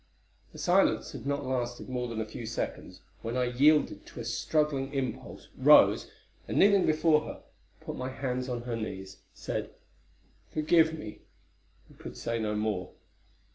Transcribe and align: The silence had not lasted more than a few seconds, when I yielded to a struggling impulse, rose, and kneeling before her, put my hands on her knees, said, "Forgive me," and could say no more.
The 0.51 0.57
silence 0.57 1.11
had 1.11 1.27
not 1.27 1.45
lasted 1.45 1.87
more 1.87 2.07
than 2.07 2.19
a 2.19 2.25
few 2.25 2.47
seconds, 2.47 3.01
when 3.21 3.37
I 3.37 3.43
yielded 3.43 4.07
to 4.07 4.19
a 4.19 4.25
struggling 4.25 4.91
impulse, 4.95 5.49
rose, 5.55 6.09
and 6.47 6.57
kneeling 6.57 6.87
before 6.87 7.21
her, 7.25 7.43
put 7.81 7.95
my 7.97 8.09
hands 8.09 8.49
on 8.49 8.63
her 8.63 8.75
knees, 8.75 9.17
said, 9.35 9.69
"Forgive 10.49 10.97
me," 10.97 11.21
and 11.87 11.99
could 11.99 12.17
say 12.17 12.39
no 12.39 12.55
more. 12.55 12.93